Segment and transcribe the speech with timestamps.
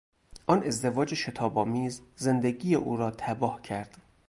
[0.47, 3.97] آن ازدواج شتاب آمیز زندگی او را تباه کرد.